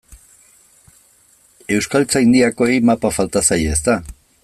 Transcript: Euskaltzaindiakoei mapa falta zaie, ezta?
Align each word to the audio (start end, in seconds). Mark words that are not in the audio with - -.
Euskaltzaindiakoei 1.77 2.81
mapa 2.91 3.15
falta 3.19 3.49
zaie, 3.51 3.73
ezta? 3.79 4.01